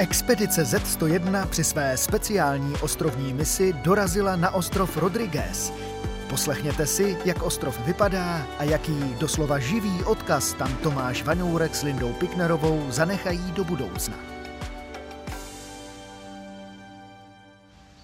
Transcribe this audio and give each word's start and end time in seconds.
Expedice 0.00 0.62
Z101 0.62 1.46
při 1.46 1.64
své 1.64 1.96
speciální 1.96 2.74
ostrovní 2.80 3.34
misi 3.34 3.72
dorazila 3.72 4.36
na 4.36 4.50
ostrov 4.50 4.96
Rodriguez. 4.96 5.72
Poslechněte 6.28 6.86
si, 6.86 7.16
jak 7.24 7.42
ostrov 7.42 7.80
vypadá 7.86 8.46
a 8.58 8.64
jaký 8.64 9.14
doslova 9.18 9.58
živý 9.58 10.04
odkaz 10.04 10.52
tam 10.52 10.76
Tomáš 10.76 11.22
Vaňourek 11.22 11.74
s 11.74 11.82
Lindou 11.82 12.12
Piknerovou 12.12 12.86
zanechají 12.90 13.52
do 13.52 13.64
budoucna. 13.64 14.14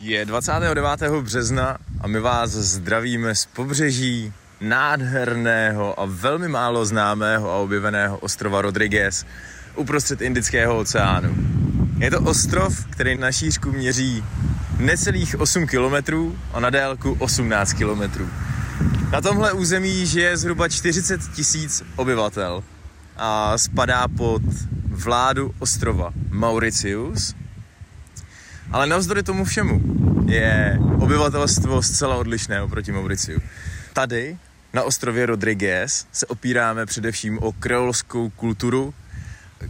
Je 0.00 0.24
29. 0.24 0.84
března 1.20 1.78
a 2.00 2.06
my 2.06 2.20
vás 2.20 2.50
zdravíme 2.50 3.34
z 3.34 3.46
pobřeží 3.46 4.32
nádherného 4.60 6.00
a 6.00 6.06
velmi 6.08 6.48
málo 6.48 6.84
známého 6.86 7.50
a 7.50 7.56
objeveného 7.56 8.18
ostrova 8.18 8.62
Rodriguez 8.62 9.26
uprostřed 9.76 10.20
Indického 10.20 10.78
oceánu. 10.78 11.61
Je 12.02 12.10
to 12.10 12.20
ostrov, 12.20 12.86
který 12.90 13.18
na 13.18 13.32
šířku 13.32 13.72
měří 13.72 14.24
necelých 14.78 15.40
8 15.40 15.66
kilometrů 15.66 16.38
a 16.52 16.60
na 16.60 16.70
délku 16.70 17.16
18 17.18 17.72
kilometrů. 17.72 18.28
Na 19.12 19.20
tomhle 19.20 19.52
území 19.52 20.06
žije 20.06 20.36
zhruba 20.36 20.68
40 20.68 21.20
tisíc 21.34 21.82
obyvatel 21.96 22.64
a 23.16 23.58
spadá 23.58 24.08
pod 24.08 24.42
vládu 24.88 25.54
ostrova 25.58 26.12
Mauritius. 26.30 27.34
Ale 28.72 28.86
navzdory 28.86 29.22
tomu 29.22 29.44
všemu 29.44 29.82
je 30.26 30.78
obyvatelstvo 30.98 31.82
zcela 31.82 32.16
odlišné 32.16 32.62
oproti 32.62 32.92
Mauriciu. 32.92 33.40
Tady 33.92 34.36
na 34.72 34.82
ostrově 34.82 35.26
Rodriguez 35.26 36.06
se 36.12 36.26
opíráme 36.26 36.86
především 36.86 37.38
o 37.38 37.52
kreolskou 37.52 38.30
kulturu, 38.30 38.94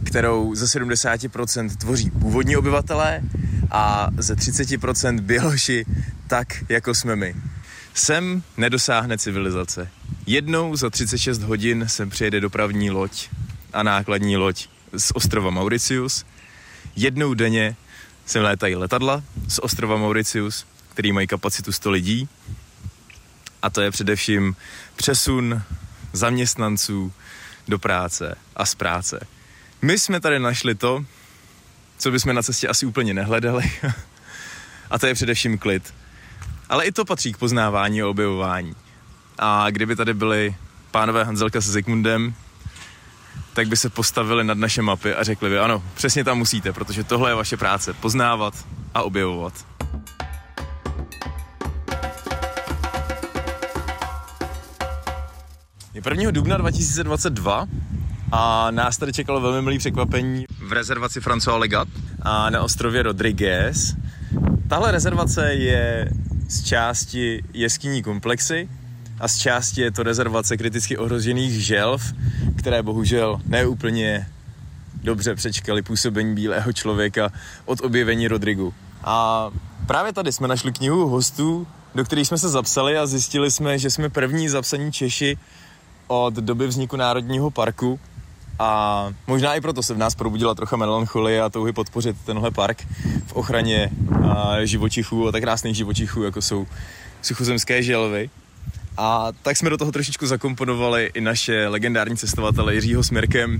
kterou 0.05 0.55
ze 0.55 0.79
70% 0.79 1.75
tvoří 1.75 2.11
původní 2.11 2.55
obyvatelé 2.55 3.21
a 3.71 4.09
ze 4.17 4.35
30% 4.35 5.19
běloši, 5.19 5.85
tak 6.27 6.63
jako 6.69 6.93
jsme 6.93 7.15
my. 7.15 7.35
Sem 7.93 8.43
nedosáhne 8.57 9.17
civilizace. 9.17 9.89
Jednou 10.25 10.75
za 10.75 10.89
36 10.89 11.41
hodin 11.41 11.85
sem 11.87 12.09
přijede 12.09 12.41
dopravní 12.41 12.91
loď 12.91 13.29
a 13.73 13.83
nákladní 13.83 14.37
loď 14.37 14.67
z 14.97 15.11
ostrova 15.13 15.49
Mauritius. 15.49 16.25
Jednou 16.95 17.33
denně 17.33 17.75
sem 18.25 18.43
létají 18.43 18.75
letadla 18.75 19.23
z 19.47 19.59
ostrova 19.59 19.97
Mauritius, 19.97 20.65
který 20.89 21.11
mají 21.11 21.27
kapacitu 21.27 21.71
100 21.71 21.91
lidí. 21.91 22.29
A 23.61 23.69
to 23.69 23.81
je 23.81 23.91
především 23.91 24.55
přesun 24.95 25.61
zaměstnanců 26.13 27.13
do 27.67 27.79
práce 27.79 28.35
a 28.55 28.65
z 28.65 28.75
práce. 28.75 29.27
My 29.83 29.99
jsme 29.99 30.19
tady 30.19 30.39
našli 30.39 30.75
to, 30.75 31.05
co 31.97 32.11
bychom 32.11 32.35
na 32.35 32.41
cestě 32.41 32.67
asi 32.67 32.85
úplně 32.85 33.13
nehledali. 33.13 33.71
a 34.89 34.99
to 34.99 35.07
je 35.07 35.13
především 35.13 35.57
klid. 35.57 35.93
Ale 36.69 36.85
i 36.85 36.91
to 36.91 37.05
patří 37.05 37.33
k 37.33 37.37
poznávání 37.37 38.01
a 38.01 38.07
objevování. 38.07 38.75
A 39.37 39.69
kdyby 39.69 39.95
tady 39.95 40.13
byli 40.13 40.55
pánové 40.91 41.23
Hanzelka 41.23 41.61
se 41.61 41.71
Zikmundem, 41.71 42.33
tak 43.53 43.67
by 43.67 43.77
se 43.77 43.89
postavili 43.89 44.43
nad 44.43 44.57
naše 44.57 44.81
mapy 44.81 45.13
a 45.13 45.23
řekli 45.23 45.49
by, 45.49 45.59
ano, 45.59 45.83
přesně 45.93 46.23
tam 46.23 46.37
musíte, 46.37 46.73
protože 46.73 47.03
tohle 47.03 47.31
je 47.31 47.35
vaše 47.35 47.57
práce, 47.57 47.93
poznávat 47.93 48.53
a 48.93 49.01
objevovat. 49.01 49.53
Je 55.93 56.01
1. 56.09 56.31
dubna 56.31 56.57
2022 56.57 57.67
a 58.35 58.71
nás 58.71 58.97
tady 58.97 59.13
čekalo 59.13 59.41
velmi 59.41 59.61
milý 59.61 59.77
překvapení 59.77 60.45
v 60.67 60.73
rezervaci 60.73 61.19
François 61.19 61.59
Legat 61.59 61.87
a 62.21 62.49
na 62.49 62.61
ostrově 62.61 63.03
Rodriguez. 63.03 63.95
Tahle 64.67 64.91
rezervace 64.91 65.53
je 65.53 66.09
z 66.49 66.63
části 66.63 67.43
jeskyní 67.53 68.03
komplexy 68.03 68.69
a 69.19 69.27
z 69.27 69.37
části 69.37 69.81
je 69.81 69.91
to 69.91 70.03
rezervace 70.03 70.57
kriticky 70.57 70.97
ohrožených 70.97 71.65
želv, 71.65 72.13
které 72.57 72.83
bohužel 72.83 73.41
neúplně 73.45 74.27
dobře 75.03 75.35
přečkali 75.35 75.81
působení 75.81 76.35
bílého 76.35 76.73
člověka 76.73 77.29
od 77.65 77.81
objevení 77.81 78.27
Rodrigu. 78.27 78.73
A 79.03 79.49
právě 79.87 80.13
tady 80.13 80.31
jsme 80.31 80.47
našli 80.47 80.71
knihu 80.71 81.07
hostů, 81.07 81.67
do 81.95 82.03
které 82.03 82.25
jsme 82.25 82.37
se 82.37 82.49
zapsali 82.49 82.97
a 82.97 83.05
zjistili 83.05 83.51
jsme, 83.51 83.79
že 83.79 83.89
jsme 83.89 84.09
první 84.09 84.49
zapsaní 84.49 84.91
Češi 84.91 85.37
od 86.07 86.33
doby 86.33 86.67
vzniku 86.67 86.95
Národního 86.95 87.51
parku 87.51 87.99
a 88.63 89.13
možná 89.27 89.55
i 89.55 89.61
proto 89.61 89.83
se 89.83 89.93
v 89.93 89.97
nás 89.97 90.15
probudila 90.15 90.55
trocha 90.55 90.77
melancholie 90.77 91.41
a 91.41 91.49
touhy 91.49 91.73
podpořit 91.73 92.15
tenhle 92.25 92.51
park 92.51 92.87
v 93.27 93.33
ochraně 93.33 93.91
živočichů 94.63 95.27
a 95.27 95.31
tak 95.31 95.43
krásných 95.43 95.75
živočichů, 95.75 96.23
jako 96.23 96.41
jsou 96.41 96.67
suchozemské 97.21 97.83
želvy. 97.83 98.29
A 98.97 99.27
tak 99.41 99.57
jsme 99.57 99.69
do 99.69 99.77
toho 99.77 99.91
trošičku 99.91 100.27
zakomponovali 100.27 101.11
i 101.13 101.21
naše 101.21 101.67
legendární 101.67 102.17
cestovatele 102.17 102.75
Jiřího 102.75 103.03
Smirkem 103.03 103.59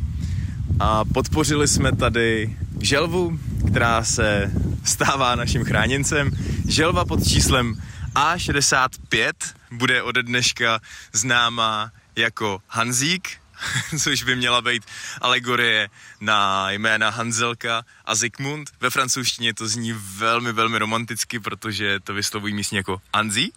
a 0.80 1.06
podpořili 1.06 1.68
jsme 1.68 1.96
tady 1.96 2.58
želvu, 2.82 3.40
která 3.68 4.04
se 4.04 4.52
stává 4.84 5.36
naším 5.36 5.64
chráněncem. 5.64 6.32
Želva 6.68 7.06
pod 7.06 7.28
číslem 7.28 7.76
A65 8.16 9.32
bude 9.72 10.04
ode 10.04 10.24
dneška 10.24 10.80
známá 11.14 11.92
jako 12.16 12.60
Hanzík, 12.68 13.43
což 14.00 14.24
by 14.24 14.36
měla 14.36 14.62
být 14.62 14.84
alegorie 15.22 15.90
na 16.22 16.72
jména 16.72 17.10
Hanzelka 17.10 17.84
a 18.06 18.16
Zikmund. 18.16 18.70
Ve 18.80 18.90
francouzštině 18.90 19.54
to 19.54 19.68
zní 19.68 19.94
velmi, 19.94 20.52
velmi 20.52 20.80
romanticky, 20.80 21.40
protože 21.40 22.00
to 22.00 22.14
vyslovují 22.14 22.54
místně 22.54 22.78
jako 22.78 23.02
Anzi. 23.14 23.50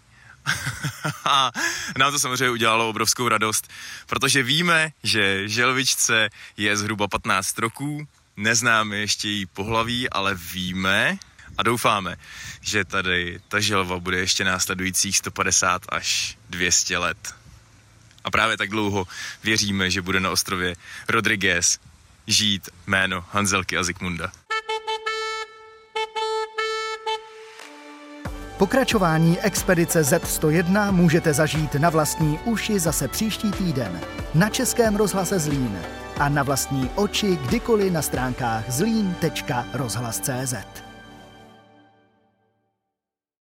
a 1.24 1.52
nám 1.98 2.12
to 2.12 2.18
samozřejmě 2.18 2.50
udělalo 2.50 2.88
obrovskou 2.88 3.28
radost, 3.28 3.68
protože 4.06 4.42
víme, 4.42 4.92
že 5.02 5.48
želvičce 5.48 6.28
je 6.56 6.76
zhruba 6.76 7.08
15 7.08 7.58
roků, 7.58 8.08
neznáme 8.36 8.96
ještě 8.96 9.28
její 9.28 9.46
pohlaví, 9.46 10.10
ale 10.10 10.34
víme 10.34 11.18
a 11.58 11.62
doufáme, 11.62 12.16
že 12.60 12.84
tady 12.84 13.40
ta 13.48 13.60
želva 13.60 13.98
bude 13.98 14.18
ještě 14.18 14.44
následujících 14.44 15.18
150 15.18 15.82
až 15.88 16.38
200 16.50 16.98
let. 16.98 17.34
A 18.26 18.30
právě 18.30 18.56
tak 18.56 18.70
dlouho 18.70 19.06
věříme, 19.44 19.90
že 19.90 20.02
bude 20.02 20.20
na 20.20 20.30
ostrově 20.30 20.74
Rodriguez 21.08 21.78
žít 22.26 22.68
jméno 22.86 23.24
Hanzelky 23.30 23.76
a 23.76 23.82
Zikmunda. 23.82 24.32
Pokračování 28.58 29.40
expedice 29.40 30.02
Z101 30.02 30.92
můžete 30.92 31.32
zažít 31.32 31.74
na 31.74 31.90
vlastní 31.90 32.38
uši 32.44 32.78
zase 32.78 33.08
příští 33.08 33.50
týden 33.50 34.00
na 34.34 34.48
Českém 34.48 34.96
rozhlase 34.96 35.38
Zlín 35.38 35.78
a 36.18 36.28
na 36.28 36.42
vlastní 36.42 36.90
oči 36.94 37.36
kdykoliv 37.36 37.92
na 37.92 38.02
stránkách 38.02 38.70
zlín.rozhlas.cz. 38.70 40.85